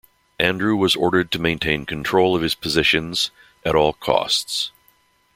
[0.39, 3.29] Andrew was ordered to maintain control of his positions
[3.63, 4.71] "at all costs".